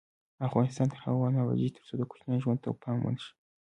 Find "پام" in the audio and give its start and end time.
2.81-2.97